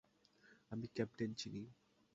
[0.71, 1.63] আমি ক্যাপ্টেন চেনি!